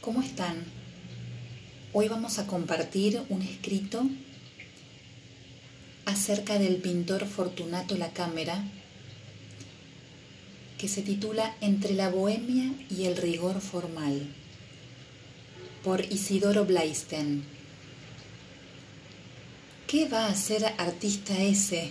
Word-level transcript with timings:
¿Cómo 0.00 0.22
están? 0.22 0.64
Hoy 1.92 2.08
vamos 2.08 2.38
a 2.38 2.46
compartir 2.46 3.20
un 3.28 3.42
escrito 3.42 4.02
acerca 6.06 6.58
del 6.58 6.76
pintor 6.76 7.26
Fortunato 7.26 7.98
La 7.98 8.08
Cámara 8.14 8.64
que 10.78 10.88
se 10.88 11.02
titula 11.02 11.54
Entre 11.60 11.92
la 11.92 12.08
bohemia 12.08 12.72
y 12.88 13.04
el 13.04 13.18
rigor 13.18 13.60
formal 13.60 14.26
por 15.84 16.00
Isidoro 16.10 16.64
Blaisten. 16.64 17.44
¿Qué 19.86 20.08
va 20.08 20.24
a 20.24 20.30
hacer 20.30 20.64
artista 20.78 21.38
ese 21.42 21.90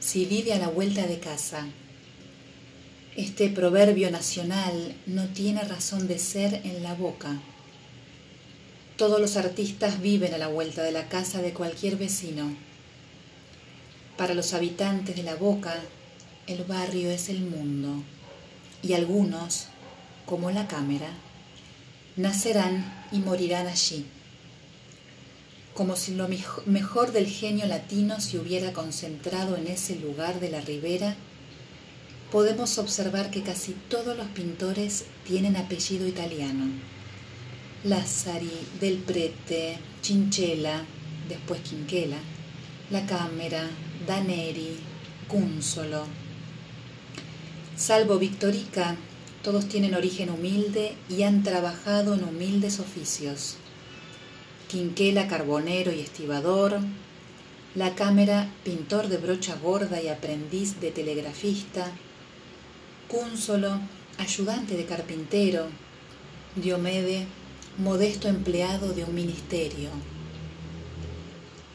si 0.00 0.26
vive 0.26 0.52
a 0.52 0.58
la 0.58 0.68
vuelta 0.68 1.06
de 1.06 1.18
casa? 1.18 1.66
Este 3.18 3.48
proverbio 3.48 4.12
nacional 4.12 4.94
no 5.06 5.26
tiene 5.30 5.64
razón 5.64 6.06
de 6.06 6.20
ser 6.20 6.60
en 6.62 6.84
la 6.84 6.94
boca. 6.94 7.40
Todos 8.96 9.20
los 9.20 9.36
artistas 9.36 10.00
viven 10.00 10.34
a 10.34 10.38
la 10.38 10.46
vuelta 10.46 10.84
de 10.84 10.92
la 10.92 11.08
casa 11.08 11.42
de 11.42 11.52
cualquier 11.52 11.96
vecino. 11.96 12.54
Para 14.16 14.34
los 14.34 14.54
habitantes 14.54 15.16
de 15.16 15.24
la 15.24 15.34
boca, 15.34 15.74
el 16.46 16.62
barrio 16.62 17.10
es 17.10 17.28
el 17.28 17.40
mundo 17.40 18.04
y 18.84 18.92
algunos, 18.92 19.66
como 20.24 20.52
la 20.52 20.68
cámara, 20.68 21.10
nacerán 22.14 23.04
y 23.10 23.18
morirán 23.18 23.66
allí, 23.66 24.06
como 25.74 25.96
si 25.96 26.14
lo 26.14 26.28
mejor 26.66 27.10
del 27.10 27.26
genio 27.26 27.66
latino 27.66 28.20
se 28.20 28.38
hubiera 28.38 28.72
concentrado 28.72 29.56
en 29.56 29.66
ese 29.66 29.96
lugar 29.96 30.38
de 30.38 30.50
la 30.50 30.60
ribera 30.60 31.16
podemos 32.30 32.76
observar 32.78 33.30
que 33.30 33.42
casi 33.42 33.74
todos 33.88 34.16
los 34.16 34.26
pintores 34.28 35.06
tienen 35.26 35.56
apellido 35.56 36.06
italiano. 36.06 36.66
Lazzari, 37.84 38.50
Del 38.80 38.98
Prete, 38.98 39.78
Cinchella, 40.02 40.84
después 41.28 41.60
Quinquela, 41.60 42.18
La 42.90 43.06
Cámara, 43.06 43.68
Daneri, 44.06 44.76
Cúnsolo. 45.26 46.06
Salvo 47.76 48.18
Victorica, 48.18 48.96
todos 49.42 49.68
tienen 49.68 49.94
origen 49.94 50.30
humilde 50.30 50.94
y 51.08 51.22
han 51.22 51.42
trabajado 51.42 52.14
en 52.14 52.24
humildes 52.24 52.80
oficios. 52.80 53.56
Quinquela, 54.68 55.28
carbonero 55.28 55.92
y 55.92 56.00
estibador. 56.00 56.80
La 57.74 57.94
Cámara, 57.94 58.50
pintor 58.64 59.08
de 59.08 59.18
brocha 59.18 59.54
gorda 59.62 60.02
y 60.02 60.08
aprendiz 60.08 60.80
de 60.80 60.90
telegrafista 60.90 61.92
Cúnsolo, 63.08 63.80
ayudante 64.18 64.76
de 64.76 64.84
carpintero, 64.84 65.68
Diomede, 66.56 67.26
modesto 67.78 68.28
empleado 68.28 68.92
de 68.92 69.04
un 69.04 69.14
ministerio. 69.14 69.88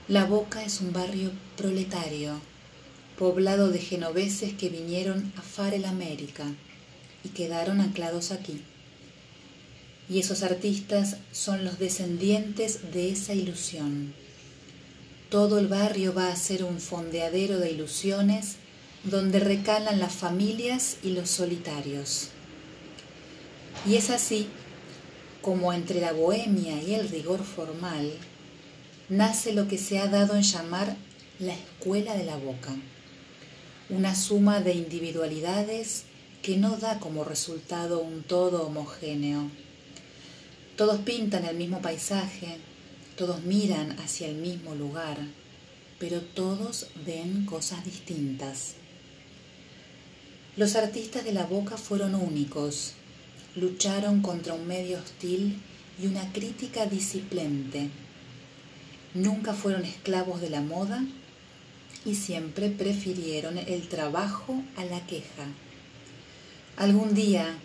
La 0.07 0.25
Boca 0.25 0.63
es 0.63 0.79
un 0.79 0.93
barrio 0.93 1.31
proletario, 1.57 2.39
poblado 3.17 3.71
de 3.71 3.79
genoveses 3.79 4.53
que 4.53 4.69
vinieron 4.69 5.33
a 5.35 5.41
Farel 5.41 5.85
América 5.85 6.45
y 7.23 7.29
quedaron 7.29 7.81
anclados 7.81 8.29
aquí. 8.29 8.61
Y 10.07 10.19
esos 10.19 10.43
artistas 10.43 11.17
son 11.31 11.65
los 11.65 11.79
descendientes 11.79 12.91
de 12.93 13.09
esa 13.09 13.33
ilusión. 13.33 14.13
Todo 15.31 15.57
el 15.57 15.67
barrio 15.67 16.13
va 16.13 16.27
a 16.27 16.35
ser 16.35 16.63
un 16.63 16.79
fondeadero 16.79 17.57
de 17.57 17.71
ilusiones 17.71 18.57
donde 19.03 19.39
recalan 19.39 19.99
las 19.99 20.13
familias 20.13 20.97
y 21.03 21.09
los 21.09 21.29
solitarios. 21.29 22.29
Y 23.85 23.95
es 23.95 24.09
así 24.09 24.47
como 25.41 25.73
entre 25.73 25.99
la 25.99 26.13
bohemia 26.13 26.81
y 26.81 26.93
el 26.93 27.09
rigor 27.09 27.43
formal 27.43 28.13
nace 29.09 29.53
lo 29.53 29.67
que 29.67 29.77
se 29.77 29.99
ha 29.99 30.07
dado 30.07 30.35
en 30.35 30.43
llamar 30.43 30.95
la 31.39 31.53
escuela 31.53 32.15
de 32.15 32.23
la 32.23 32.37
boca, 32.37 32.73
una 33.89 34.15
suma 34.15 34.61
de 34.61 34.73
individualidades 34.73 36.05
que 36.41 36.55
no 36.55 36.77
da 36.77 36.99
como 36.99 37.25
resultado 37.25 37.99
un 37.99 38.23
todo 38.23 38.65
homogéneo. 38.65 39.51
Todos 40.77 40.99
pintan 41.01 41.45
el 41.45 41.57
mismo 41.57 41.81
paisaje, 41.81 42.57
todos 43.17 43.43
miran 43.43 43.99
hacia 43.99 44.27
el 44.27 44.35
mismo 44.35 44.75
lugar, 44.75 45.17
pero 45.99 46.21
todos 46.21 46.87
ven 47.05 47.45
cosas 47.45 47.83
distintas. 47.83 48.75
Los 50.55 50.75
artistas 50.75 51.23
de 51.25 51.33
la 51.33 51.45
boca 51.45 51.77
fueron 51.77 52.13
únicos, 52.13 52.93
lucharon 53.55 54.21
contra 54.21 54.53
un 54.53 54.67
medio 54.67 54.99
hostil 54.99 55.59
y 55.99 56.05
una 56.05 56.31
crítica 56.31 56.85
disciplente. 56.85 57.89
Nunca 59.15 59.55
fueron 59.55 59.83
esclavos 59.83 60.41
de 60.41 60.51
la 60.51 60.61
moda 60.61 61.03
y 62.05 62.13
siempre 62.13 62.69
prefirieron 62.69 63.57
el 63.57 63.87
trabajo 63.87 64.61
a 64.77 64.85
la 64.85 65.03
queja. 65.07 65.47
Algún 66.77 67.15
día 67.15 67.57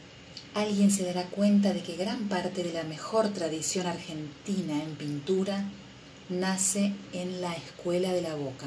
alguien 0.54 0.90
se 0.90 1.04
dará 1.04 1.24
cuenta 1.24 1.74
de 1.74 1.82
que 1.82 1.94
gran 1.94 2.30
parte 2.30 2.62
de 2.62 2.72
la 2.72 2.84
mejor 2.84 3.34
tradición 3.34 3.86
argentina 3.86 4.82
en 4.82 4.94
pintura 4.94 5.62
nace 6.30 6.94
en 7.12 7.42
la 7.42 7.52
escuela 7.52 8.14
de 8.14 8.22
la 8.22 8.34
boca. 8.34 8.66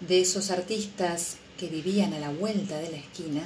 De 0.00 0.20
esos 0.20 0.50
artistas 0.50 1.36
que 1.60 1.68
vivían 1.68 2.14
a 2.14 2.18
la 2.18 2.30
vuelta 2.30 2.78
de 2.78 2.90
la 2.90 2.96
esquina, 2.96 3.42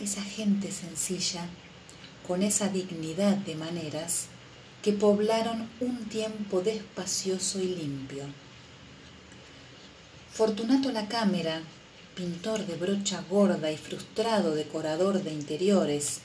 esa 0.00 0.20
gente 0.20 0.72
sencilla, 0.72 1.46
con 2.26 2.42
esa 2.42 2.68
dignidad 2.68 3.36
de 3.36 3.54
maneras, 3.54 4.26
que 4.82 4.92
poblaron 4.92 5.68
un 5.78 6.06
tiempo 6.06 6.60
despacioso 6.60 7.60
y 7.60 7.68
limpio. 7.68 8.24
Fortunato 10.32 10.90
la 10.90 11.06
Cámara, 11.06 11.62
pintor 12.16 12.66
de 12.66 12.74
brocha 12.74 13.22
gorda 13.30 13.70
y 13.70 13.76
frustrado 13.76 14.56
decorador 14.56 15.22
de 15.22 15.32
interiores, 15.32 16.22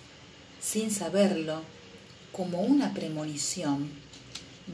sin 0.60 0.90
saberlo, 0.90 1.62
como 2.32 2.62
una 2.62 2.96
premonición, 2.96 3.92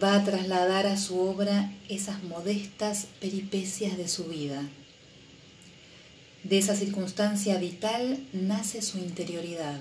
va 0.01 0.15
a 0.15 0.23
trasladar 0.23 0.87
a 0.87 0.95
su 0.95 1.19
obra 1.19 1.73
esas 1.89 2.23
modestas 2.23 3.07
peripecias 3.19 3.97
de 3.97 4.07
su 4.07 4.23
vida 4.27 4.63
de 6.43 6.57
esa 6.57 6.75
circunstancia 6.75 7.57
vital 7.57 8.19
nace 8.33 8.81
su 8.81 8.97
interioridad. 8.97 9.79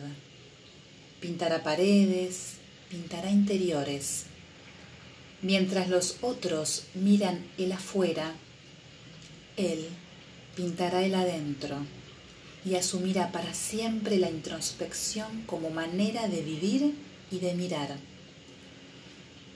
Pintará 1.21 1.63
paredes, 1.63 2.55
pintará 2.91 3.31
interiores. 3.31 4.25
Mientras 5.43 5.89
los 5.89 6.19
otros 6.21 6.85
miran 6.95 7.43
el 7.57 7.73
afuera, 7.73 8.35
él 9.57 9.87
pintará 10.55 11.03
el 11.03 11.15
adentro 11.15 11.79
y 12.65 12.75
asumirá 12.75 13.33
para 13.33 13.55
siempre 13.55 14.19
la 14.19 14.29
introspección 14.29 15.43
como 15.47 15.71
manera 15.71 16.29
de 16.29 16.43
vivir 16.43 16.95
y 17.31 17.39
de 17.39 17.55
mirar. 17.55 17.97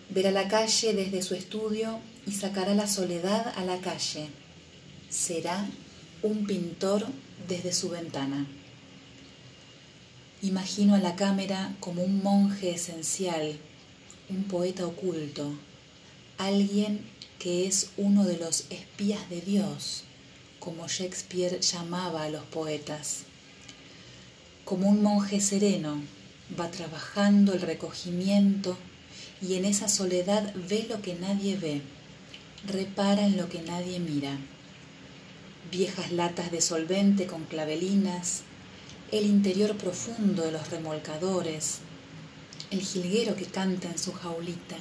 Verá 0.09 0.31
la 0.31 0.49
calle 0.49 0.95
desde 0.95 1.23
su 1.23 1.35
estudio 1.35 1.99
y 2.27 2.33
sacará 2.33 2.75
la 2.75 2.87
soledad 2.87 3.53
a 3.57 3.65
la 3.65 3.79
calle. 3.81 4.29
Será 5.11 5.67
un 6.25 6.47
pintor 6.47 7.05
desde 7.49 7.75
su 7.75 7.91
ventana. 7.91 8.47
Imagino 10.41 10.95
a 10.95 10.99
la 10.99 11.17
cámara 11.17 11.77
como 11.81 12.03
un 12.03 12.23
monje 12.23 12.71
esencial, 12.71 13.59
un 14.31 14.45
poeta 14.45 14.87
oculto, 14.87 15.53
alguien 16.39 17.05
que 17.39 17.67
es 17.67 17.91
uno 17.99 18.25
de 18.25 18.39
los 18.39 18.65
espías 18.71 19.29
de 19.29 19.43
Dios, 19.43 20.05
como 20.61 20.89
Shakespeare 20.89 21.61
llamaba 21.61 22.23
a 22.23 22.31
los 22.31 22.45
poetas. 22.45 23.25
Como 24.65 24.89
un 24.89 25.03
monje 25.03 25.43
sereno, 25.43 26.01
va 26.59 26.71
trabajando 26.71 27.53
el 27.53 27.61
recogimiento 27.61 28.79
y 29.43 29.57
en 29.57 29.67
esa 29.67 29.89
soledad 29.89 30.55
ve 30.71 30.87
lo 30.89 31.03
que 31.03 31.17
nadie 31.17 31.57
ve, 31.59 31.83
repara 32.67 33.27
en 33.27 33.37
lo 33.37 33.51
que 33.51 33.61
nadie 33.61 34.01
mira 34.01 34.39
viejas 35.71 36.13
latas 36.13 36.51
de 36.51 36.61
solvente 36.61 37.27
con 37.27 37.45
clavelinas, 37.45 38.43
el 39.11 39.27
interior 39.27 39.77
profundo 39.77 40.43
de 40.43 40.53
los 40.53 40.71
remolcadores, 40.71 41.79
el 42.71 42.81
jilguero 42.81 43.37
que 43.37 43.47
canta 43.47 43.89
en 43.89 43.99
su 43.99 44.13
jaulita. 44.13 44.77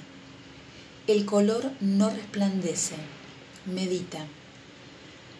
El 1.07 1.25
color 1.25 1.71
no 1.81 2.09
resplandece, 2.09 2.95
medita. 3.65 4.25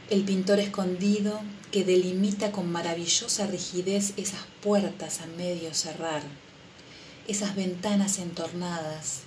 El 0.10 0.24
pintor 0.24 0.60
escondido 0.60 1.40
que 1.72 1.84
delimita 1.84 2.51
con 2.51 2.72
maravillosa 2.72 3.48
rigidez 3.48 4.13
esas 4.18 4.42
puertas 4.62 5.22
a 5.22 5.25
medio 5.25 5.74
cerrar, 5.74 6.22
esas 7.28 7.56
ventanas 7.56 8.19
entornadas, 8.19 9.22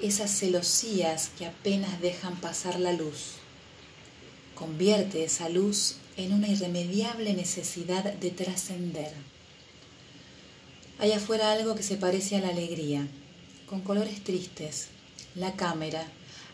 esas 0.00 0.30
celosías 0.30 1.30
que 1.38 1.46
apenas 1.46 2.00
dejan 2.00 2.36
pasar 2.36 2.78
la 2.78 2.92
luz 2.92 3.43
convierte 4.54 5.24
esa 5.24 5.48
luz 5.48 5.96
en 6.16 6.32
una 6.32 6.48
irremediable 6.48 7.34
necesidad 7.34 8.04
de 8.04 8.30
trascender. 8.30 9.12
Hay 10.98 11.12
afuera 11.12 11.52
algo 11.52 11.74
que 11.74 11.82
se 11.82 11.96
parece 11.96 12.36
a 12.36 12.40
la 12.40 12.48
alegría, 12.48 13.06
con 13.66 13.80
colores 13.80 14.22
tristes. 14.22 14.88
La 15.34 15.54
cámara 15.54 16.06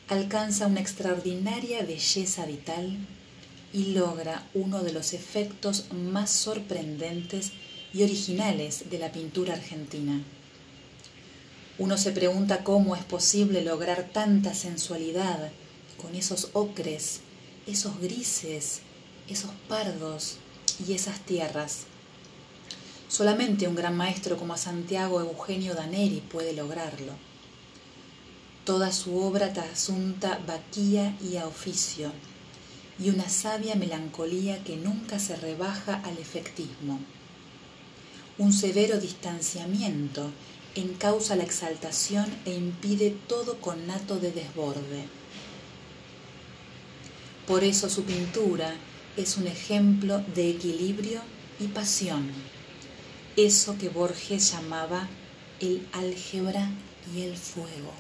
alcanza 0.09 0.67
una 0.67 0.81
extraordinaria 0.81 1.83
belleza 1.83 2.47
vital 2.47 2.97
y 3.73 3.93
logra 3.93 4.47
uno 4.55 4.83
de 4.83 4.93
los 4.93 5.13
efectos 5.13 5.87
más 5.93 6.31
sorprendentes 6.31 7.53
y 7.93 8.03
originales 8.03 8.91
de 8.91 8.99
la 8.99 9.13
pintura 9.13 9.55
argentina. 9.55 10.23
Uno 11.79 11.97
se 11.97 12.13
pregunta 12.13 12.65
cómo 12.65 12.97
es 12.97 13.05
posible 13.05 13.63
lograr 13.63 14.09
tanta 14.13 14.55
sensualidad 14.55 15.51
con 16.01 16.15
esos 16.15 16.51
ocres, 16.53 17.21
esos 17.71 18.01
grises, 18.01 18.81
esos 19.29 19.51
pardos 19.69 20.37
y 20.87 20.93
esas 20.93 21.21
tierras. 21.21 21.85
Solamente 23.09 23.69
un 23.69 23.75
gran 23.75 23.97
maestro 23.97 24.37
como 24.37 24.57
Santiago 24.57 25.21
Eugenio 25.21 25.75
Daneri 25.75 26.21
puede 26.21 26.53
lograrlo. 26.53 27.13
Toda 28.65 28.93
su 28.93 29.17
obra 29.19 29.53
trasunta 29.53 30.41
vaquía 30.47 31.17
y 31.21 31.37
a 31.37 31.47
oficio, 31.47 32.13
y 32.99 33.11
una 33.11 33.29
sabia 33.29 33.75
melancolía 33.75 34.63
que 34.63 34.77
nunca 34.77 35.19
se 35.19 35.37
rebaja 35.37 36.01
al 36.05 36.19
efectismo. 36.19 37.01
Un 38.39 38.53
severo 38.53 38.99
distanciamiento 38.99 40.31
encausa 40.75 41.37
la 41.37 41.45
exaltación 41.45 42.27
e 42.45 42.55
impide 42.55 43.11
todo 43.27 43.61
conato 43.61 44.19
de 44.19 44.33
desborde. 44.33 45.20
Por 47.47 47.65
eso 47.65 47.89
su 47.89 48.05
pintura 48.05 48.75
es 49.17 49.37
un 49.37 49.47
ejemplo 49.47 50.23
de 50.35 50.51
equilibrio 50.51 51.21
y 51.59 51.67
pasión, 51.69 52.31
eso 53.37 53.77
que 53.79 53.89
Borges 53.89 54.53
llamaba 54.53 55.09
el 55.61 55.87
álgebra 55.93 56.71
y 57.15 57.23
el 57.23 57.37
fuego. 57.37 57.93